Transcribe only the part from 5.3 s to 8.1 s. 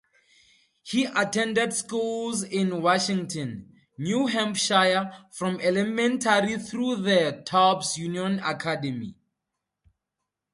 from elementary through the Tubbs